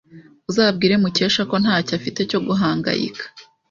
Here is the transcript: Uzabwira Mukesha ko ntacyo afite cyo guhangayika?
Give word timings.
Uzabwira 0.49 0.93
Mukesha 1.03 1.41
ko 1.49 1.55
ntacyo 1.63 1.93
afite 1.99 2.19
cyo 2.29 2.39
guhangayika? 2.47 3.23